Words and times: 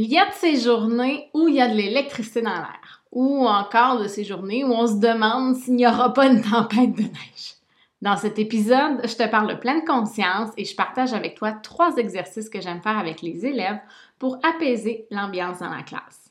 Il 0.00 0.12
y 0.12 0.16
a 0.16 0.26
de 0.26 0.32
ces 0.32 0.60
journées 0.60 1.28
où 1.34 1.48
il 1.48 1.56
y 1.56 1.60
a 1.60 1.66
de 1.66 1.74
l'électricité 1.74 2.40
dans 2.40 2.54
l'air, 2.54 3.02
ou 3.10 3.48
encore 3.48 4.00
de 4.00 4.06
ces 4.06 4.22
journées 4.22 4.62
où 4.62 4.70
on 4.70 4.86
se 4.86 5.00
demande 5.00 5.56
s'il 5.56 5.74
n'y 5.74 5.88
aura 5.88 6.12
pas 6.12 6.26
une 6.26 6.40
tempête 6.40 6.92
de 6.92 7.02
neige. 7.02 7.56
Dans 8.00 8.16
cet 8.16 8.38
épisode, 8.38 9.00
je 9.02 9.16
te 9.16 9.28
parle 9.28 9.58
pleine 9.58 9.84
conscience 9.84 10.50
et 10.56 10.64
je 10.64 10.76
partage 10.76 11.14
avec 11.14 11.34
toi 11.34 11.50
trois 11.50 11.96
exercices 11.96 12.48
que 12.48 12.60
j'aime 12.60 12.80
faire 12.80 12.96
avec 12.96 13.22
les 13.22 13.44
élèves 13.44 13.80
pour 14.20 14.38
apaiser 14.44 15.08
l'ambiance 15.10 15.58
dans 15.58 15.70
la 15.74 15.82
classe. 15.82 16.27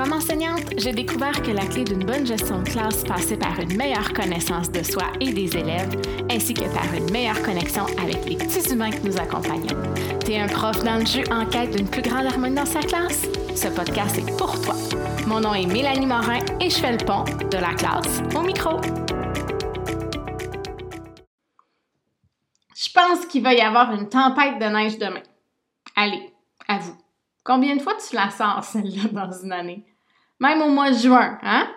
Comme 0.00 0.14
enseignante, 0.14 0.62
j'ai 0.78 0.92
découvert 0.92 1.42
que 1.42 1.50
la 1.50 1.66
clé 1.66 1.84
d'une 1.84 2.06
bonne 2.06 2.26
gestion 2.26 2.62
de 2.62 2.70
classe 2.70 3.04
passait 3.04 3.36
par 3.36 3.60
une 3.60 3.76
meilleure 3.76 4.14
connaissance 4.14 4.70
de 4.72 4.82
soi 4.82 5.12
et 5.20 5.30
des 5.30 5.54
élèves, 5.54 5.94
ainsi 6.30 6.54
que 6.54 6.64
par 6.72 6.94
une 6.94 7.10
meilleure 7.10 7.42
connexion 7.42 7.84
avec 8.02 8.24
les 8.24 8.36
petits 8.36 8.72
humains 8.72 8.92
que 8.92 9.06
nous 9.06 9.18
accompagnons. 9.18 9.76
T'es 10.20 10.38
un 10.38 10.46
prof 10.46 10.82
dans 10.84 11.00
le 11.00 11.04
jeu 11.04 11.22
en 11.30 11.44
quête 11.44 11.76
d'une 11.76 11.86
plus 11.86 12.00
grande 12.00 12.24
harmonie 12.24 12.54
dans 12.54 12.64
sa 12.64 12.80
classe? 12.80 13.28
Ce 13.54 13.68
podcast 13.68 14.16
est 14.16 14.38
pour 14.38 14.58
toi. 14.62 14.74
Mon 15.26 15.40
nom 15.40 15.52
est 15.52 15.66
Mélanie 15.66 16.06
Morin 16.06 16.40
et 16.62 16.70
je 16.70 16.78
fais 16.78 16.92
le 16.92 17.04
pont 17.04 17.24
de 17.24 17.58
la 17.58 17.74
classe 17.74 18.22
au 18.34 18.40
micro. 18.40 18.80
Je 22.74 22.90
pense 22.94 23.26
qu'il 23.26 23.42
va 23.42 23.52
y 23.52 23.60
avoir 23.60 23.92
une 23.92 24.08
tempête 24.08 24.58
de 24.58 24.64
neige 24.64 24.96
demain. 24.96 25.22
Allez, 25.94 26.32
à 26.68 26.78
vous. 26.78 26.96
Combien 27.44 27.76
de 27.76 27.82
fois 27.82 27.96
tu 27.96 28.14
la 28.14 28.30
sors, 28.30 28.64
celle-là, 28.64 29.10
dans 29.12 29.32
une 29.32 29.52
année? 29.52 29.84
Même 30.40 30.62
au 30.62 30.68
mois 30.68 30.90
de 30.90 30.96
juin, 30.96 31.38
hein? 31.42 31.68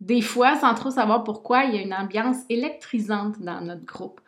Des 0.00 0.20
fois, 0.20 0.56
sans 0.56 0.74
trop 0.74 0.90
savoir 0.90 1.24
pourquoi, 1.24 1.64
il 1.64 1.74
y 1.74 1.78
a 1.78 1.82
une 1.82 1.94
ambiance 1.94 2.38
électrisante 2.48 3.40
dans 3.40 3.60
notre 3.60 3.84
groupe. 3.84 4.20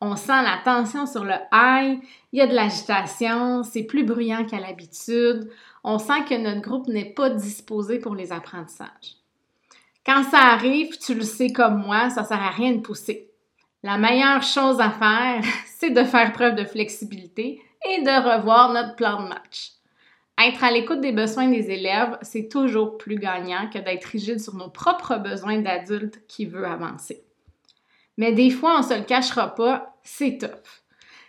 On 0.00 0.16
sent 0.16 0.42
la 0.42 0.58
tension 0.64 1.06
sur 1.06 1.24
le 1.24 1.34
high, 1.52 1.98
il 2.32 2.38
y 2.38 2.42
a 2.42 2.46
de 2.46 2.54
l'agitation, 2.54 3.62
c'est 3.62 3.84
plus 3.84 4.04
bruyant 4.04 4.44
qu'à 4.44 4.58
l'habitude. 4.58 5.50
On 5.84 5.98
sent 5.98 6.24
que 6.28 6.34
notre 6.34 6.60
groupe 6.60 6.88
n'est 6.88 7.12
pas 7.12 7.30
disposé 7.30 7.98
pour 7.98 8.14
les 8.14 8.32
apprentissages. 8.32 9.16
Quand 10.04 10.22
ça 10.24 10.38
arrive, 10.38 10.98
tu 10.98 11.14
le 11.14 11.22
sais 11.22 11.52
comme 11.52 11.82
moi, 11.82 12.10
ça 12.10 12.24
sert 12.24 12.42
à 12.42 12.50
rien 12.50 12.72
de 12.72 12.80
pousser. 12.80 13.30
La 13.82 13.98
meilleure 13.98 14.42
chose 14.42 14.80
à 14.80 14.90
faire, 14.90 15.42
c'est 15.66 15.90
de 15.90 16.04
faire 16.04 16.32
preuve 16.32 16.54
de 16.54 16.64
flexibilité 16.64 17.62
et 17.88 18.02
de 18.02 18.36
revoir 18.36 18.72
notre 18.72 18.96
plan 18.96 19.22
de 19.22 19.28
match. 19.28 19.72
Être 20.42 20.64
à 20.64 20.70
l'écoute 20.70 21.00
des 21.02 21.12
besoins 21.12 21.48
des 21.48 21.70
élèves, 21.70 22.16
c'est 22.22 22.48
toujours 22.48 22.96
plus 22.96 23.16
gagnant 23.16 23.68
que 23.68 23.78
d'être 23.78 24.06
rigide 24.06 24.40
sur 24.40 24.54
nos 24.54 24.70
propres 24.70 25.16
besoins 25.16 25.58
d'adultes 25.58 26.26
qui 26.28 26.46
veut 26.46 26.64
avancer. 26.64 27.24
Mais 28.16 28.32
des 28.32 28.50
fois, 28.50 28.76
on 28.76 28.78
ne 28.78 28.88
se 28.88 28.94
le 28.94 29.04
cachera 29.04 29.54
pas, 29.54 29.98
c'est 30.02 30.38
tough. 30.38 30.82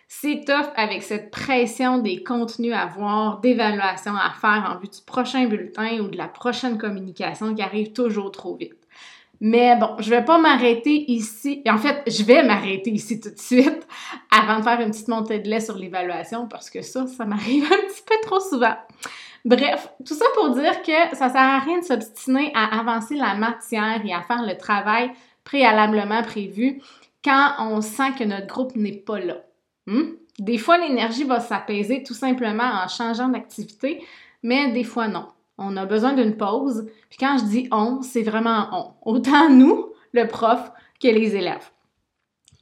C'est 0.08 0.44
tough 0.46 0.70
avec 0.76 1.02
cette 1.02 1.30
pression 1.30 1.98
des 1.98 2.22
contenus 2.22 2.74
à 2.74 2.86
voir, 2.86 3.40
d'évaluation 3.40 4.14
à 4.14 4.30
faire 4.30 4.70
en 4.74 4.78
vue 4.78 4.88
du 4.88 5.02
prochain 5.04 5.46
bulletin 5.46 6.00
ou 6.00 6.08
de 6.08 6.16
la 6.16 6.28
prochaine 6.28 6.78
communication 6.78 7.54
qui 7.54 7.62
arrive 7.62 7.92
toujours 7.92 8.30
trop 8.30 8.56
vite. 8.56 8.81
Mais 9.44 9.74
bon, 9.74 9.96
je 9.98 10.08
vais 10.08 10.24
pas 10.24 10.38
m'arrêter 10.38 11.10
ici. 11.10 11.64
En 11.68 11.76
fait, 11.76 12.00
je 12.06 12.22
vais 12.22 12.44
m'arrêter 12.44 12.90
ici 12.90 13.18
tout 13.18 13.30
de 13.30 13.38
suite 13.40 13.88
avant 14.30 14.60
de 14.60 14.62
faire 14.62 14.80
une 14.80 14.92
petite 14.92 15.08
montée 15.08 15.40
de 15.40 15.50
lait 15.50 15.58
sur 15.58 15.76
l'évaluation 15.76 16.46
parce 16.46 16.70
que 16.70 16.80
ça, 16.80 17.08
ça 17.08 17.24
m'arrive 17.24 17.64
un 17.66 17.88
petit 17.88 18.02
peu 18.06 18.14
trop 18.22 18.38
souvent. 18.38 18.76
Bref, 19.44 19.88
tout 20.06 20.14
ça 20.14 20.26
pour 20.36 20.50
dire 20.50 20.80
que 20.82 21.16
ça 21.16 21.28
sert 21.28 21.40
à 21.40 21.58
rien 21.58 21.80
de 21.80 21.84
s'obstiner 21.84 22.52
à 22.54 22.78
avancer 22.78 23.16
la 23.16 23.34
matière 23.34 24.00
et 24.04 24.14
à 24.14 24.22
faire 24.22 24.46
le 24.46 24.56
travail 24.56 25.10
préalablement 25.42 26.22
prévu 26.22 26.80
quand 27.24 27.54
on 27.58 27.80
sent 27.80 28.12
que 28.16 28.22
notre 28.22 28.46
groupe 28.46 28.76
n'est 28.76 28.92
pas 28.92 29.18
là. 29.18 29.38
Hmm? 29.88 30.12
Des 30.38 30.58
fois, 30.58 30.78
l'énergie 30.78 31.24
va 31.24 31.40
s'apaiser 31.40 32.04
tout 32.04 32.14
simplement 32.14 32.84
en 32.84 32.86
changeant 32.86 33.28
d'activité, 33.28 34.06
mais 34.44 34.70
des 34.70 34.84
fois 34.84 35.08
non 35.08 35.26
on 35.62 35.76
a 35.76 35.86
besoin 35.86 36.12
d'une 36.12 36.36
pause. 36.36 36.86
Puis 37.08 37.18
quand 37.18 37.38
je 37.38 37.44
dis 37.44 37.68
on, 37.70 38.02
c'est 38.02 38.22
vraiment 38.22 38.94
on. 39.04 39.12
Autant 39.12 39.48
nous, 39.48 39.86
le 40.12 40.26
prof, 40.26 40.70
que 41.00 41.08
les 41.08 41.34
élèves. 41.34 41.70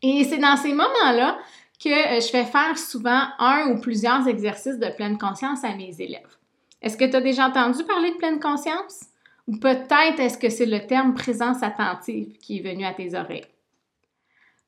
Et 0.02 0.24
c'est 0.24 0.38
dans 0.38 0.56
ces 0.56 0.72
moments-là 0.72 1.38
que 1.82 1.88
euh, 1.88 2.20
je 2.20 2.28
fais 2.28 2.44
faire 2.44 2.78
souvent 2.78 3.22
un 3.38 3.70
ou 3.70 3.80
plusieurs 3.80 4.26
exercices 4.28 4.78
de 4.78 4.88
pleine 4.94 5.19
conscience 5.19 5.64
à 5.64 5.74
mes 5.74 6.00
élèves. 6.00 6.36
Est-ce 6.82 6.97
que 6.97 7.04
tu 7.04 7.16
as 7.16 7.20
déjà 7.20 7.48
entendu 7.48 7.84
parler 7.84 8.12
de 8.12 8.16
pleine 8.16 8.41
conscience? 8.41 9.06
Ou 9.47 9.58
peut-être 9.58 10.20
est-ce 10.20 10.38
que 10.38 10.48
c'est 10.48 10.66
le 10.66 10.86
terme 10.86 11.14
présence 11.14 11.62
attentive 11.62 12.38
qui 12.38 12.58
est 12.58 12.62
venu 12.62 12.84
à 12.84 12.94
tes 12.94 13.14
oreilles? 13.14 13.47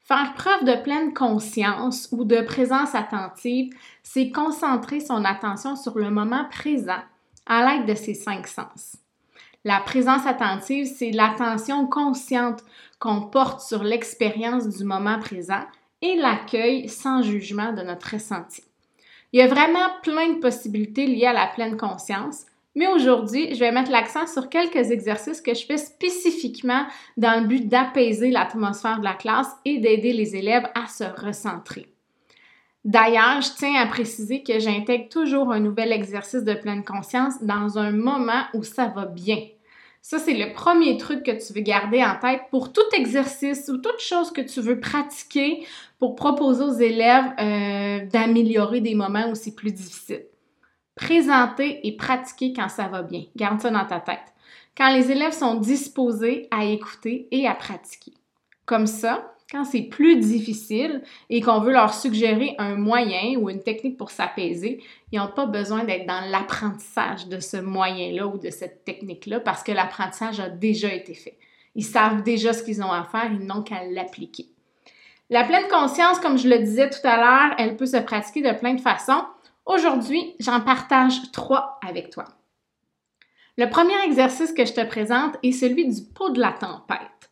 Faire 0.01 0.35
preuve 0.35 0.65
de 0.65 0.83
pleine 0.83 1.15
conscience 1.15 2.09
ou 2.11 2.25
de 2.25 2.41
présence 2.41 2.95
attentive, 2.95 3.73
c'est 4.03 4.31
concentrer 4.31 5.01
son 5.01 5.25
attention 5.25 5.77
sur 5.77 5.97
le 5.97 6.11
moment 6.11 6.45
présent 6.51 7.01
à 7.47 7.65
l'aide 7.65 7.87
de 7.87 7.95
ces 7.95 8.15
cinq 8.15 8.47
sens. 8.47 8.97
La 9.65 9.79
présence 9.79 10.27
attentive, 10.27 10.87
c'est 10.87 11.13
l'attention 11.13 11.87
consciente 11.87 12.63
qu'on 12.99 13.23
porte 13.23 13.61
sur 13.61 13.85
l'expérience 13.85 14.69
du 14.69 14.85
moment 14.85 15.21
présent 15.21 15.63
et 16.01 16.17
l'accueil 16.17 16.89
sans 16.89 17.23
jugement 17.23 17.73
de 17.73 17.83
notre 17.83 18.15
ressenti. 18.15 18.65
Il 19.33 19.39
y 19.39 19.43
a 19.43 19.47
vraiment 19.47 19.89
plein 20.03 20.35
de 20.35 20.41
possibilités 20.41 21.07
liées 21.07 21.27
à 21.27 21.33
la 21.33 21.47
pleine 21.47 21.77
conscience, 21.77 22.45
mais 22.75 22.89
aujourd'hui, 22.89 23.55
je 23.55 23.61
vais 23.61 23.71
mettre 23.71 23.91
l'accent 23.91 24.27
sur 24.27 24.49
quelques 24.49 24.91
exercices 24.91 25.41
que 25.41 25.55
je 25.55 25.65
fais 25.65 25.77
spécifiquement 25.77 26.87
dans 27.17 27.41
le 27.41 27.47
but 27.47 27.69
d'apaiser 27.69 28.31
l'atmosphère 28.31 28.99
de 28.99 29.05
la 29.05 29.15
classe 29.15 29.51
et 29.65 29.79
d'aider 29.79 30.13
les 30.13 30.37
élèves 30.37 30.69
à 30.75 30.87
se 30.87 31.05
recentrer. 31.05 31.92
D'ailleurs, 32.85 33.41
je 33.41 33.51
tiens 33.57 33.77
à 33.77 33.87
préciser 33.87 34.43
que 34.43 34.59
j'intègre 34.59 35.09
toujours 35.09 35.53
un 35.53 35.61
nouvel 35.61 35.93
exercice 35.93 36.43
de 36.43 36.55
pleine 36.55 36.85
conscience 36.85 37.43
dans 37.43 37.79
un 37.79 37.93
moment 37.93 38.43
où 38.55 38.65
ça 38.65 38.89
va 38.89 39.07
bien. 39.07 39.39
Ça, 40.01 40.19
c'est 40.19 40.35
le 40.35 40.53
premier 40.53 40.97
truc 40.97 41.23
que 41.23 41.31
tu 41.31 41.53
veux 41.53 41.61
garder 41.61 42.03
en 42.03 42.17
tête 42.19 42.43
pour 42.51 42.73
tout 42.73 42.81
exercice 42.93 43.69
ou 43.69 43.79
toute 43.79 44.01
chose 44.01 44.33
que 44.33 44.41
tu 44.41 44.61
veux 44.61 44.81
pratiquer 44.81 45.65
pour 46.01 46.17
proposer 46.17 46.65
aux 46.65 46.73
élèves 46.73 47.33
euh, 47.39 48.05
d'améliorer 48.07 48.81
des 48.81 48.97
moments 48.97 49.31
où 49.31 49.37
c'est 49.37 49.55
plus 49.55 49.71
difficile. 49.71 50.25
Présenter 50.97 51.87
et 51.87 51.97
pratiquer 51.97 52.53
quand 52.53 52.69
ça 52.69 52.89
va 52.89 53.03
bien. 53.03 53.23
Garde 53.37 53.61
ça 53.61 53.71
dans 53.71 53.87
ta 53.87 54.01
tête. 54.01 54.33
Quand 54.77 54.93
les 54.93 55.13
élèves 55.13 55.33
sont 55.33 55.55
disposés 55.55 56.49
à 56.51 56.65
écouter 56.65 57.29
et 57.31 57.47
à 57.47 57.55
pratiquer. 57.55 58.13
Comme 58.67 58.89
ça, 58.89 59.32
quand 59.53 59.65
c'est 59.65 59.83
plus 59.83 60.17
difficile 60.17 61.03
et 61.29 61.43
qu'on 61.43 61.61
veut 61.61 61.73
leur 61.73 61.93
suggérer 61.93 62.55
un 62.59 62.75
moyen 62.75 63.37
ou 63.37 63.51
une 63.51 63.63
technique 63.63 63.99
pour 63.99 64.11
s'apaiser, 64.11 64.83
ils 65.13 65.19
n'ont 65.19 65.29
pas 65.29 65.45
besoin 65.45 65.85
d'être 65.85 66.07
dans 66.07 66.23
l'apprentissage 66.31 67.29
de 67.29 67.39
ce 67.39 67.59
moyen-là 67.59 68.27
ou 68.27 68.39
de 68.39 68.49
cette 68.49 68.85
technique-là 68.85 69.41
parce 69.41 69.63
que 69.63 69.73
l'apprentissage 69.73 70.41
a 70.41 70.49
déjà 70.49 70.93
été 70.93 71.13
fait. 71.13 71.37
Ils 71.75 71.85
savent 71.85 72.23
déjà 72.23 72.55
ce 72.55 72.63
qu'ils 72.63 72.83
ont 72.83 72.91
à 72.91 73.05
faire, 73.05 73.31
ils 73.31 73.47
n'ont 73.47 73.63
qu'à 73.63 73.85
l'appliquer. 73.85 74.47
La 75.29 75.45
pleine 75.45 75.69
conscience, 75.69 76.19
comme 76.19 76.39
je 76.39 76.49
le 76.49 76.59
disais 76.59 76.89
tout 76.89 77.07
à 77.07 77.17
l'heure, 77.17 77.55
elle 77.59 77.77
peut 77.77 77.87
se 77.87 77.99
pratiquer 77.99 78.41
de 78.41 78.59
plein 78.59 78.75
de 78.75 78.81
façons. 78.81 79.25
Aujourd'hui, 79.67 80.35
j'en 80.41 80.61
partage 80.61 81.31
trois 81.31 81.79
avec 81.87 82.09
toi. 82.11 82.25
Le 83.59 83.69
premier 83.69 84.03
exercice 84.07 84.53
que 84.53 84.65
je 84.65 84.73
te 84.73 84.85
présente 84.85 85.37
est 85.43 85.53
celui 85.53 85.87
du 85.89 86.03
pot 86.03 86.31
de 86.31 86.41
la 86.41 86.53
tempête. 86.53 87.32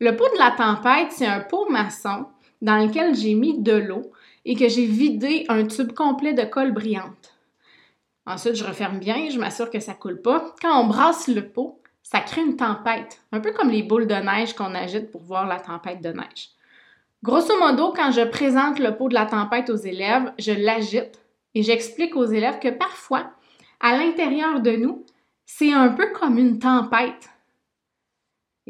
Le 0.00 0.16
pot 0.16 0.28
de 0.32 0.38
la 0.38 0.52
tempête, 0.52 1.12
c'est 1.12 1.26
un 1.26 1.40
pot 1.40 1.68
maçon 1.68 2.24
dans 2.62 2.78
lequel 2.78 3.14
j'ai 3.14 3.34
mis 3.34 3.58
de 3.58 3.74
l'eau 3.74 4.10
et 4.46 4.56
que 4.56 4.66
j'ai 4.66 4.86
vidé 4.86 5.44
un 5.50 5.66
tube 5.66 5.92
complet 5.92 6.32
de 6.32 6.44
colle 6.44 6.72
brillante. 6.72 7.34
Ensuite, 8.24 8.54
je 8.54 8.64
referme 8.64 8.98
bien, 8.98 9.28
je 9.28 9.38
m'assure 9.38 9.70
que 9.70 9.78
ça 9.78 9.92
coule 9.92 10.22
pas. 10.22 10.54
Quand 10.62 10.80
on 10.82 10.86
brasse 10.86 11.28
le 11.28 11.46
pot, 11.46 11.82
ça 12.02 12.20
crée 12.20 12.40
une 12.40 12.56
tempête, 12.56 13.20
un 13.30 13.40
peu 13.40 13.52
comme 13.52 13.68
les 13.68 13.82
boules 13.82 14.06
de 14.06 14.14
neige 14.14 14.54
qu'on 14.54 14.74
agite 14.74 15.10
pour 15.10 15.22
voir 15.22 15.46
la 15.46 15.60
tempête 15.60 16.00
de 16.00 16.12
neige. 16.12 16.48
Grosso 17.22 17.58
modo, 17.58 17.92
quand 17.94 18.10
je 18.10 18.22
présente 18.22 18.78
le 18.78 18.96
pot 18.96 19.10
de 19.10 19.14
la 19.14 19.26
tempête 19.26 19.68
aux 19.68 19.76
élèves, 19.76 20.32
je 20.38 20.52
l'agite 20.52 21.20
et 21.54 21.62
j'explique 21.62 22.16
aux 22.16 22.24
élèves 22.24 22.58
que 22.58 22.70
parfois, 22.70 23.32
à 23.80 23.98
l'intérieur 23.98 24.60
de 24.60 24.70
nous, 24.70 25.04
c'est 25.44 25.74
un 25.74 25.90
peu 25.90 26.06
comme 26.12 26.38
une 26.38 26.58
tempête. 26.58 27.28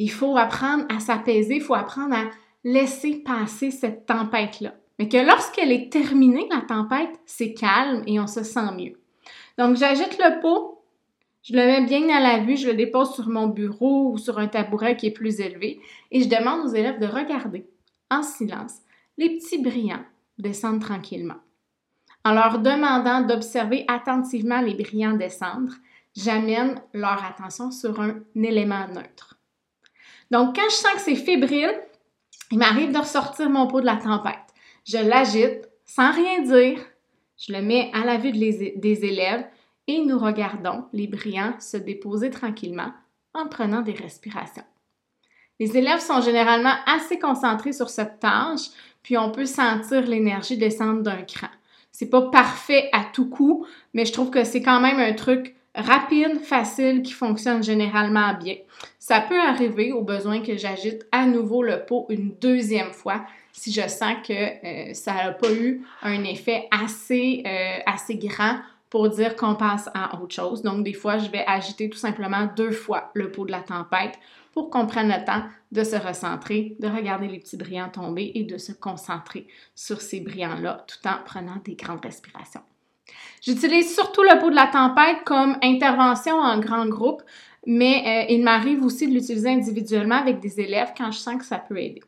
Il 0.01 0.11
faut 0.11 0.39
apprendre 0.39 0.87
à 0.89 0.99
s'apaiser, 0.99 1.57
il 1.57 1.61
faut 1.61 1.75
apprendre 1.75 2.15
à 2.15 2.31
laisser 2.65 3.17
passer 3.17 3.71
cette 3.71 4.07
tempête-là. 4.07 4.73
Mais 4.99 5.11
que 5.11 5.19
lorsqu'elle 5.19 5.73
est 5.73 5.93
terminée, 5.93 6.49
la 6.51 6.63
tempête, 6.63 7.21
c'est 7.27 7.53
calme 7.53 8.03
et 8.07 8.19
on 8.19 8.27
se 8.27 8.43
sent 8.43 8.73
mieux. 8.79 8.99
Donc, 9.59 9.77
j'agite 9.77 10.17
le 10.17 10.41
pot, 10.41 10.83
je 11.43 11.53
le 11.53 11.67
mets 11.67 11.85
bien 11.85 12.09
à 12.09 12.19
la 12.19 12.39
vue, 12.39 12.57
je 12.57 12.69
le 12.69 12.77
dépose 12.77 13.13
sur 13.15 13.29
mon 13.29 13.49
bureau 13.49 14.13
ou 14.13 14.17
sur 14.17 14.39
un 14.39 14.49
tabouret 14.49 14.97
qui 14.97 15.09
est 15.09 15.11
plus 15.11 15.39
élevé 15.39 15.81
et 16.11 16.23
je 16.23 16.31
demande 16.31 16.65
aux 16.65 16.75
élèves 16.75 16.99
de 16.99 17.07
regarder 17.07 17.67
en 18.11 18.23
silence 18.23 18.79
les 19.19 19.37
petits 19.37 19.63
brillants 19.63 20.07
descendre 20.39 20.81
tranquillement. 20.81 21.41
En 22.25 22.33
leur 22.33 22.59
demandant 22.61 23.21
d'observer 23.21 23.85
attentivement 23.87 24.63
les 24.63 24.73
brillants 24.73 25.13
descendre, 25.13 25.75
j'amène 26.17 26.81
leur 26.95 27.23
attention 27.23 27.71
sur 27.71 28.01
un 28.01 28.15
élément 28.35 28.89
neutre. 28.89 29.40
Donc, 30.31 30.57
quand 30.57 30.69
je 30.69 30.75
sens 30.75 30.93
que 30.95 31.01
c'est 31.01 31.17
fébrile, 31.17 31.75
il 32.51 32.59
m'arrive 32.59 32.93
de 32.93 32.99
ressortir 32.99 33.51
mon 33.51 33.67
pot 33.67 33.81
de 33.81 33.87
la 33.87 33.97
tempête. 33.97 34.35
Je 34.85 34.99
l'agite 34.99 35.69
sans 35.85 36.13
rien 36.13 36.43
dire. 36.43 36.81
Je 37.39 37.53
le 37.53 37.63
mets 37.63 37.91
à 37.95 38.05
la 38.05 38.19
vue 38.19 38.33
des 38.33 39.05
élèves 39.05 39.47
et 39.87 40.05
nous 40.05 40.19
regardons 40.19 40.85
les 40.93 41.07
brillants 41.07 41.55
se 41.59 41.77
déposer 41.77 42.31
tranquillement 42.31 42.93
en 43.35 43.49
prenant 43.49 43.81
des 43.81 43.93
respirations. 43.93 44.65
Les 45.59 45.77
élèves 45.77 46.01
sont 46.01 46.21
généralement 46.21 46.75
assez 46.87 47.19
concentrés 47.19 47.73
sur 47.73 47.91
cette 47.91 48.19
tâche, 48.21 48.69
puis 49.03 49.19
on 49.19 49.31
peut 49.31 49.47
sentir 49.47 50.07
l'énergie 50.07 50.57
descendre 50.57 51.03
d'un 51.03 51.23
cran. 51.23 51.49
C'est 51.93 52.09
pas 52.09 52.31
parfait 52.31 52.89
à 52.93 53.05
tout 53.13 53.29
coup, 53.29 53.67
mais 53.95 54.05
je 54.05 54.13
trouve 54.13 54.31
que 54.31 54.45
c'est 54.45 54.63
quand 54.63 54.81
même 54.81 54.99
un 54.99 55.13
truc 55.13 55.55
rapide, 55.75 56.41
facile, 56.41 57.03
qui 57.03 57.13
fonctionne 57.13 57.63
généralement 57.63 58.35
bien. 58.35 58.57
Ça 58.99 59.21
peut 59.21 59.41
arriver 59.41 59.93
au 59.93 60.03
besoin 60.03 60.41
que 60.41 60.57
j'agite 60.57 61.07
à 61.13 61.27
nouveau 61.27 61.63
le 61.63 61.85
pot 61.85 62.07
une 62.09 62.33
deuxième 62.41 62.93
fois 62.93 63.25
si 63.53 63.73
je 63.73 63.87
sens 63.89 64.15
que 64.27 64.33
euh, 64.33 64.95
ça 64.95 65.15
n'a 65.15 65.33
pas 65.33 65.53
eu 65.53 65.83
un 66.03 66.25
effet 66.25 66.69
assez, 66.71 67.43
euh, 67.47 67.79
assez 67.87 68.17
grand 68.17 68.59
pour 68.89 69.09
dire 69.09 69.37
qu'on 69.37 69.55
passe 69.55 69.89
à 69.95 70.21
autre 70.21 70.35
chose. 70.35 70.63
Donc, 70.63 70.85
des 70.85 70.93
fois, 70.93 71.19
je 71.19 71.31
vais 71.31 71.45
agiter 71.47 71.89
tout 71.89 71.99
simplement 71.99 72.49
deux 72.57 72.73
fois 72.73 73.11
le 73.15 73.31
pot 73.31 73.45
de 73.45 73.53
la 73.53 73.61
tempête 73.61 74.19
pour 74.53 74.71
qu'on 74.71 74.87
prenne 74.87 75.09
le 75.09 75.25
temps 75.25 75.45
de 75.71 75.85
se 75.85 75.97
recentrer, 75.97 76.77
de 76.81 76.89
regarder 76.89 77.29
les 77.29 77.39
petits 77.39 77.57
brillants 77.57 77.89
tomber 77.89 78.33
et 78.35 78.43
de 78.43 78.59
se 78.59 78.73
concentrer 78.73 79.47
sur 79.75 80.01
ces 80.01 80.21
brillants-là 80.21 80.85
tout 80.89 81.09
en 81.09 81.23
prenant 81.25 81.57
des 81.65 81.77
grandes 81.77 82.05
respirations. 82.05 82.63
J'utilise 83.43 83.95
surtout 83.95 84.23
le 84.23 84.39
pot 84.39 84.51
de 84.51 84.55
la 84.55 84.67
tempête 84.67 85.25
comme 85.25 85.57
intervention 85.63 86.37
en 86.37 86.59
grand 86.59 86.87
groupe, 86.87 87.23
mais 87.67 88.27
euh, 88.29 88.33
il 88.33 88.43
m'arrive 88.43 88.85
aussi 88.85 89.09
de 89.09 89.15
l'utiliser 89.15 89.51
individuellement 89.51 90.17
avec 90.17 90.41
des 90.41 90.61
élèves 90.61 90.93
quand 90.97 91.11
je 91.11 91.19
sens 91.19 91.37
que 91.37 91.45
ça 91.45 91.59
peut 91.59 91.79
aider. 91.79 92.03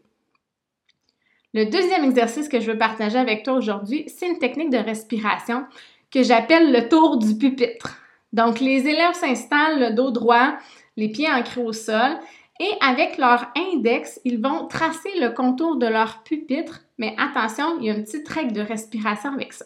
Le 1.55 1.67
deuxième 1.67 2.05
exercice 2.05 2.49
que 2.49 2.61
je 2.61 2.71
veux 2.71 2.79
partager 2.79 3.19
avec 3.19 3.43
toi 3.43 3.55
aujourd'hui, 3.55 4.05
c'est 4.09 4.27
une 4.27 4.39
technique 4.39 4.71
de 4.71 4.79
respiration 4.79 5.67
que 6.11 6.23
j'appelle 6.23 6.73
le 6.73 6.89
tour 6.89 7.19
du 7.19 7.37
pupitre. 7.37 7.99
Donc, 8.33 8.61
les 8.61 8.87
élèves 8.87 9.15
s'installent 9.15 9.79
le 9.79 9.95
dos 9.95 10.11
droit, 10.11 10.55
les 10.97 11.11
pieds 11.11 11.31
ancrés 11.31 11.63
au 11.63 11.73
sol 11.73 12.19
et 12.63 12.77
avec 12.81 13.19
leur 13.19 13.49
index, 13.57 14.21
ils 14.25 14.41
vont 14.41 14.69
tracer 14.69 15.11
le 15.19 15.31
contour 15.31 15.79
de 15.79 15.87
leur 15.87 16.23
pupitre. 16.23 16.81
Mais 16.97 17.17
attention, 17.19 17.81
il 17.81 17.87
y 17.87 17.91
a 17.91 17.95
une 17.95 18.05
petite 18.05 18.29
règle 18.29 18.53
de 18.53 18.61
respiration 18.61 19.33
avec 19.33 19.53
ça. 19.53 19.65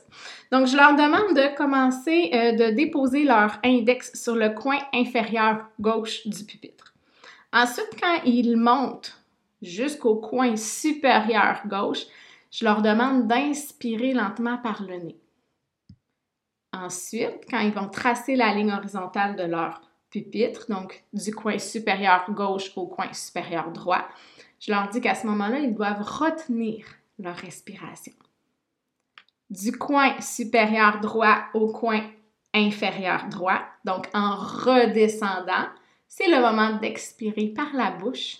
Donc, 0.51 0.67
je 0.67 0.79
leur 0.79 0.97
demande 0.97 1.37
de 1.37 1.55
commencer 1.55 2.31
euh, 2.33 2.53
de 2.53 2.75
déposer 2.75 3.25
leur 3.25 3.59
index 3.63 4.19
sur 4.19 4.35
le 4.35 4.49
coin 4.49 4.79
inférieur 4.95 5.67
gauche 5.79 6.27
du 6.27 6.43
pupitre. 6.45 6.95
Ensuite, 7.53 8.01
quand 8.01 8.23
ils 8.25 8.57
montent 8.57 9.21
jusqu'au 9.61 10.17
coin 10.17 10.57
supérieur 10.57 11.61
gauche, 11.67 12.07
je 12.51 12.65
leur 12.65 12.81
demande 12.81 13.27
d'inspirer 13.27 14.15
lentement 14.15 14.57
par 14.57 14.83
le 14.83 14.97
nez. 14.97 15.21
Ensuite, 16.73 17.45
quand 17.51 17.61
ils 17.61 17.73
vont 17.73 17.89
tracer 17.89 18.37
la 18.37 18.55
ligne 18.55 18.73
horizontale 18.73 19.37
de 19.37 19.43
leur 19.43 19.86
donc 20.69 21.05
du 21.13 21.35
coin 21.35 21.59
supérieur 21.59 22.25
gauche 22.31 22.73
au 22.77 22.87
coin 22.87 23.13
supérieur 23.13 23.71
droit, 23.73 24.07
je 24.61 24.73
leur 24.73 24.89
dis 24.89 25.01
qu'à 25.01 25.15
ce 25.15 25.27
moment-là, 25.27 25.59
ils 25.59 25.75
doivent 25.75 26.03
retenir 26.03 26.87
leur 27.19 27.37
respiration. 27.37 28.13
Du 29.51 29.73
coin 29.73 30.21
supérieur 30.21 31.01
droit 31.01 31.39
au 31.55 31.69
coin 31.69 32.03
inférieur 32.55 33.29
droit, 33.29 33.61
donc 33.85 34.09
en 34.15 34.35
redescendant, 34.37 35.67
c'est 36.09 36.29
le 36.29 36.41
moment 36.41 36.79
d'expirer 36.79 37.49
par 37.49 37.75
la 37.75 37.91
bouche. 37.91 38.39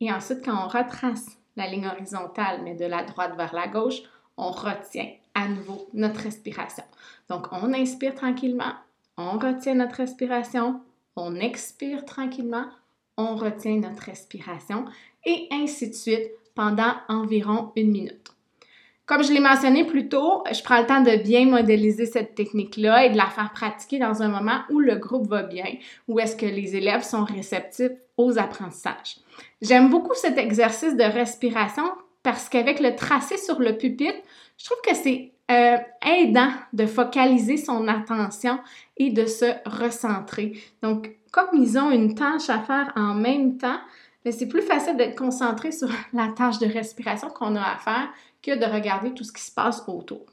Et 0.00 0.12
ensuite, 0.12 0.44
quand 0.44 0.64
on 0.64 0.68
retrace 0.68 1.26
la 1.56 1.66
ligne 1.66 1.86
horizontale, 1.86 2.60
mais 2.62 2.74
de 2.74 2.84
la 2.84 3.02
droite 3.02 3.36
vers 3.36 3.54
la 3.54 3.66
gauche, 3.66 4.02
on 4.36 4.50
retient 4.50 5.10
à 5.34 5.48
nouveau 5.48 5.88
notre 5.92 6.20
respiration. 6.20 6.84
Donc, 7.28 7.46
on 7.50 7.72
inspire 7.72 8.14
tranquillement, 8.14 8.74
on 9.16 9.38
retient 9.38 9.74
notre 9.74 9.96
respiration, 9.96 10.80
on 11.16 11.36
expire 11.36 12.04
tranquillement, 12.04 12.66
on 13.16 13.36
retient 13.36 13.76
notre 13.76 14.02
respiration 14.02 14.84
et 15.24 15.48
ainsi 15.50 15.88
de 15.88 15.94
suite 15.94 16.30
pendant 16.54 16.94
environ 17.08 17.72
une 17.76 17.90
minute. 17.90 18.30
Comme 19.06 19.22
je 19.22 19.32
l'ai 19.32 19.40
mentionné 19.40 19.84
plus 19.84 20.08
tôt, 20.08 20.42
je 20.50 20.60
prends 20.64 20.80
le 20.80 20.86
temps 20.86 21.00
de 21.00 21.22
bien 21.22 21.46
modéliser 21.46 22.06
cette 22.06 22.34
technique-là 22.34 23.04
et 23.06 23.10
de 23.10 23.16
la 23.16 23.26
faire 23.26 23.52
pratiquer 23.52 24.00
dans 24.00 24.20
un 24.20 24.28
moment 24.28 24.62
où 24.68 24.80
le 24.80 24.96
groupe 24.96 25.28
va 25.28 25.44
bien, 25.44 25.66
où 26.08 26.18
est-ce 26.18 26.34
que 26.34 26.46
les 26.46 26.74
élèves 26.74 27.04
sont 27.04 27.22
réceptifs 27.22 27.92
aux 28.16 28.36
apprentissages. 28.36 29.18
J'aime 29.62 29.90
beaucoup 29.90 30.14
cet 30.14 30.38
exercice 30.38 30.96
de 30.96 31.04
respiration 31.04 31.84
parce 32.24 32.48
qu'avec 32.48 32.80
le 32.80 32.96
tracé 32.96 33.36
sur 33.36 33.60
le 33.60 33.78
pupitre, 33.78 34.18
je 34.58 34.64
trouve 34.64 34.80
que 34.84 34.96
c'est 34.96 35.30
euh, 35.52 35.76
aidant 36.06 36.50
de 36.72 36.86
focaliser 36.86 37.56
son 37.56 37.88
attention 37.88 38.58
et 38.96 39.10
de 39.10 39.26
se 39.26 39.46
recentrer. 39.66 40.52
Donc, 40.82 41.10
comme 41.32 41.48
ils 41.52 41.76
ont 41.78 41.90
une 41.90 42.14
tâche 42.14 42.48
à 42.48 42.60
faire 42.60 42.92
en 42.96 43.14
même 43.14 43.58
temps, 43.58 43.80
ben, 44.24 44.32
c'est 44.32 44.48
plus 44.48 44.62
facile 44.62 44.96
d'être 44.96 45.18
concentré 45.18 45.72
sur 45.72 45.88
la 46.12 46.28
tâche 46.28 46.58
de 46.58 46.66
respiration 46.66 47.28
qu'on 47.28 47.56
a 47.56 47.62
à 47.62 47.76
faire 47.76 48.08
que 48.42 48.56
de 48.56 48.64
regarder 48.64 49.12
tout 49.12 49.24
ce 49.24 49.32
qui 49.32 49.42
se 49.42 49.52
passe 49.52 49.82
autour. 49.86 50.24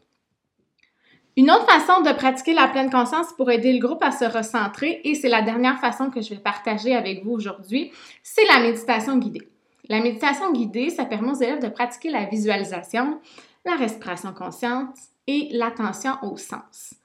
Une 1.35 1.49
autre 1.49 1.65
façon 1.65 2.01
de 2.01 2.11
pratiquer 2.11 2.53
la 2.53 2.67
pleine 2.67 2.91
conscience 2.91 3.33
pour 3.33 3.49
aider 3.49 3.73
le 3.73 3.79
groupe 3.79 4.03
à 4.03 4.11
se 4.11 4.25
recentrer, 4.25 5.01
et 5.03 5.15
c'est 5.15 5.29
la 5.29 5.41
dernière 5.41 5.79
façon 5.79 6.11
que 6.11 6.21
je 6.21 6.29
vais 6.29 6.39
partager 6.39 6.95
avec 6.95 7.23
vous 7.23 7.31
aujourd'hui, 7.31 7.91
c'est 8.21 8.45
la 8.45 8.59
méditation 8.59 9.17
guidée. 9.17 9.47
La 9.89 9.99
méditation 9.99 10.51
guidée, 10.51 10.91
ça 10.91 11.05
permet 11.05 11.31
aux 11.31 11.41
élèves 11.41 11.61
de 11.61 11.69
pratiquer 11.69 12.11
la 12.11 12.25
visualisation, 12.25 13.19
la 13.65 13.75
respiration 13.75 14.31
consciente 14.31 14.95
et 15.27 15.49
l'attention 15.51 16.13
au 16.21 16.37
sens. 16.37 16.95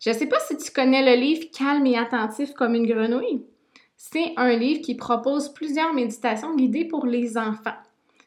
Je 0.00 0.10
ne 0.10 0.14
sais 0.14 0.26
pas 0.26 0.40
si 0.40 0.56
tu 0.56 0.70
connais 0.70 1.04
le 1.04 1.20
livre 1.20 1.46
Calme 1.52 1.86
et 1.86 1.98
attentif 1.98 2.54
comme 2.54 2.74
une 2.74 2.86
grenouille. 2.86 3.42
C'est 3.96 4.32
un 4.36 4.56
livre 4.56 4.80
qui 4.80 4.94
propose 4.94 5.52
plusieurs 5.52 5.92
méditations 5.92 6.56
guidées 6.56 6.86
pour 6.86 7.06
les 7.06 7.36
enfants. 7.36 7.76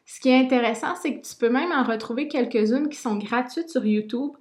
Ce 0.06 0.20
qui 0.20 0.28
est 0.28 0.38
intéressant, 0.38 0.94
c'est 0.94 1.16
que 1.16 1.26
tu 1.26 1.34
peux 1.34 1.48
même 1.48 1.72
en 1.72 1.82
retrouver 1.82 2.28
quelques-unes 2.28 2.88
qui 2.88 2.96
sont 2.96 3.16
gratuites 3.16 3.70
sur 3.70 3.84
YouTube 3.84 4.32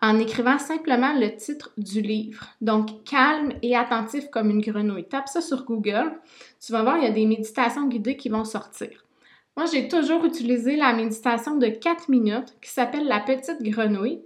en 0.00 0.18
écrivant 0.18 0.58
simplement 0.58 1.12
le 1.12 1.34
titre 1.36 1.72
du 1.76 2.00
livre. 2.00 2.46
Donc, 2.60 3.04
calme 3.04 3.52
et 3.62 3.76
attentif 3.76 4.30
comme 4.30 4.50
une 4.50 4.60
grenouille. 4.60 5.08
Tape 5.08 5.28
ça 5.28 5.40
sur 5.40 5.64
Google. 5.64 6.12
Tu 6.64 6.72
vas 6.72 6.82
voir, 6.82 6.98
il 6.98 7.04
y 7.04 7.06
a 7.06 7.10
des 7.10 7.26
méditations 7.26 7.88
guidées 7.88 8.16
qui 8.16 8.28
vont 8.28 8.44
sortir. 8.44 9.04
Moi, 9.58 9.66
j'ai 9.66 9.88
toujours 9.88 10.24
utilisé 10.24 10.76
la 10.76 10.92
méditation 10.92 11.56
de 11.56 11.66
4 11.66 12.08
minutes 12.10 12.54
qui 12.62 12.70
s'appelle 12.70 13.08
la 13.08 13.18
petite 13.18 13.60
grenouille. 13.60 14.20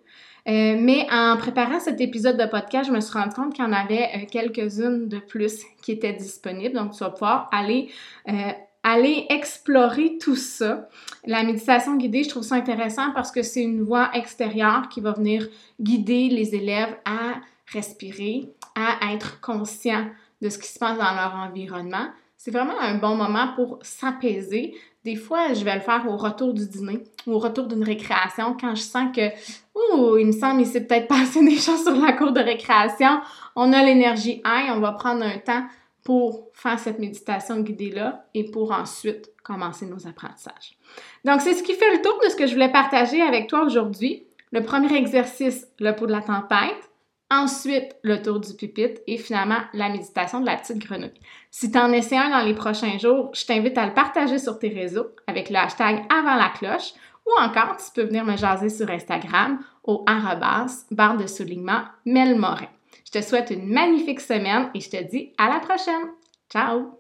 Euh, 0.47 0.77
mais 0.79 1.07
en 1.11 1.39
préparant 1.39 1.81
cet 1.81 2.03
épisode 2.03 2.37
de 2.37 2.45
podcast, 2.45 2.91
je 2.91 2.95
me 2.95 3.01
suis 3.01 3.15
rendu 3.15 3.35
compte 3.35 3.55
qu'il 3.55 3.65
y 3.65 3.67
en 3.67 3.73
avait 3.73 4.11
euh, 4.15 4.27
quelques-unes 4.31 5.09
de 5.09 5.17
plus 5.21 5.63
qui 5.81 5.93
étaient 5.93 6.13
disponibles. 6.13 6.75
Donc, 6.75 6.93
tu 6.93 6.99
vas 6.99 7.09
pouvoir 7.09 7.49
aller, 7.51 7.89
euh, 8.29 8.51
aller 8.83 9.25
explorer 9.31 10.19
tout 10.21 10.37
ça. 10.37 10.91
La 11.25 11.45
méditation 11.45 11.97
guidée, 11.97 12.25
je 12.25 12.29
trouve 12.29 12.43
ça 12.43 12.57
intéressant 12.57 13.11
parce 13.13 13.33
que 13.33 13.41
c'est 13.41 13.63
une 13.63 13.85
voix 13.85 14.11
extérieure 14.13 14.91
qui 14.91 15.01
va 15.01 15.13
venir 15.13 15.49
guider 15.81 16.29
les 16.29 16.55
élèves 16.55 16.95
à 17.07 17.37
respirer, 17.73 18.51
à 18.75 19.15
être 19.15 19.41
conscients 19.41 20.09
de 20.43 20.51
ce 20.51 20.59
qui 20.59 20.69
se 20.69 20.79
passe 20.79 20.99
dans 20.99 21.15
leur 21.15 21.35
environnement. 21.37 22.09
C'est 22.37 22.51
vraiment 22.51 22.79
un 22.81 22.97
bon 22.97 23.15
moment 23.15 23.55
pour 23.55 23.79
s'apaiser, 23.83 24.75
des 25.05 25.17
fois, 25.17 25.53
je 25.53 25.65
vais 25.65 25.75
le 25.75 25.81
faire 25.81 26.05
au 26.09 26.17
retour 26.17 26.55
du 26.55 26.67
dîner 26.67 27.03
ou 27.27 27.33
au 27.33 27.39
retour 27.39 27.67
d'une 27.67 27.83
récréation 27.83 28.57
quand 28.59 28.75
je 28.75 28.83
sens 28.83 29.15
que, 29.15 29.31
ouh, 29.75 30.17
il 30.17 30.27
me 30.27 30.33
semble 30.33 30.63
qu'il 30.63 30.71
s'est 30.71 30.87
peut-être 30.87 31.09
passé 31.09 31.45
des 31.45 31.57
choses 31.57 31.83
sur 31.83 31.97
la 31.97 32.13
cour 32.13 32.33
de 32.33 32.41
récréation. 32.41 33.21
On 33.57 33.73
a 33.73 33.83
l'énergie 33.83 34.41
high, 34.45 34.71
on 34.71 34.81
va 34.81 34.93
prendre 34.93 35.25
un 35.25 35.39
temps 35.39 35.65
pour 36.05 36.49
faire 36.53 36.79
cette 36.79 36.99
méditation 36.99 37.61
guidée-là 37.61 38.27
et 38.35 38.45
pour 38.51 38.73
ensuite 38.73 39.31
commencer 39.43 39.87
nos 39.87 40.07
apprentissages. 40.07 40.77
Donc, 41.25 41.41
c'est 41.41 41.55
ce 41.55 41.63
qui 41.63 41.75
fait 41.75 41.97
le 41.97 42.03
tour 42.03 42.19
de 42.25 42.29
ce 42.29 42.37
que 42.37 42.47
je 42.47 42.53
voulais 42.53 42.71
partager 42.71 43.21
avec 43.23 43.49
toi 43.49 43.65
aujourd'hui. 43.65 44.25
Le 44.53 44.63
premier 44.63 44.95
exercice, 44.97 45.67
le 45.79 45.93
pot 45.93 46.07
de 46.07 46.13
la 46.13 46.23
tempête. 46.23 46.91
Ensuite, 47.35 47.97
le 48.03 48.21
tour 48.21 48.41
du 48.41 48.53
pupitre 48.53 49.01
et 49.07 49.17
finalement 49.17 49.61
la 49.73 49.89
méditation 49.89 50.41
de 50.41 50.45
la 50.45 50.57
petite 50.57 50.87
grenouille. 50.87 51.19
Si 51.51 51.73
tu 51.73 51.79
en 51.79 51.91
essaies 51.91 52.19
un 52.19 52.29
dans 52.29 52.45
les 52.45 52.53
prochains 52.53 52.99
jours, 52.99 53.31
je 53.33 53.47
t'invite 53.47 53.79
à 53.79 53.87
le 53.87 53.95
partager 53.95 54.39
sur 54.39 54.59
tes 54.59 54.69
réseaux 54.69 55.07
avec 55.27 55.49
le 55.49 55.57
hashtag 55.57 56.03
avant 56.11 56.35
la 56.35 56.51
cloche 56.51 56.93
ou 57.25 57.31
encore 57.41 57.79
tu 57.79 57.91
peux 57.95 58.07
venir 58.07 58.27
me 58.27 58.37
jaser 58.37 58.69
sur 58.69 58.91
Instagram 58.91 59.61
au 59.83 60.05
arrobas 60.07 60.85
barre 60.91 61.17
de 61.17 61.27
soulignement 61.27 61.85
Melmorin. 62.05 62.69
Je 63.07 63.19
te 63.19 63.25
souhaite 63.25 63.49
une 63.49 63.67
magnifique 63.67 64.21
semaine 64.21 64.69
et 64.75 64.81
je 64.81 64.91
te 64.91 65.03
dis 65.03 65.33
à 65.39 65.49
la 65.49 65.61
prochaine. 65.61 66.11
Ciao! 66.53 66.99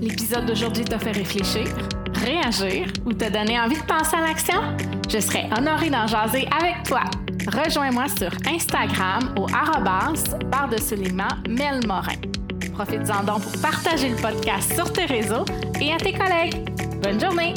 L'épisode 0.00 0.46
d'aujourd'hui 0.46 0.84
t'a 0.84 0.98
fait 0.98 1.12
réfléchir, 1.12 1.68
réagir 2.14 2.88
ou 3.06 3.12
te 3.12 3.30
donner 3.30 3.60
envie 3.60 3.80
de 3.80 3.86
passer 3.86 4.16
à 4.16 4.22
l'action? 4.22 4.60
Je 5.08 5.20
serais 5.20 5.48
honorée 5.56 5.90
d'en 5.90 6.08
jaser 6.08 6.48
avec 6.60 6.82
toi. 6.82 7.04
Rejoins-moi 7.46 8.06
sur 8.08 8.30
Instagram 8.46 9.34
au 9.38 9.46
arrobas 9.52 10.12
de 10.70 10.80
soulignement 10.80 11.28
Melmorin. 11.48 12.16
Profites-en 12.72 13.24
donc 13.24 13.42
pour 13.42 13.60
partager 13.60 14.08
le 14.08 14.16
podcast 14.16 14.74
sur 14.74 14.92
tes 14.92 15.04
réseaux 15.04 15.44
et 15.80 15.92
à 15.92 15.96
tes 15.98 16.12
collègues. 16.12 16.68
Bonne 17.02 17.20
journée! 17.20 17.54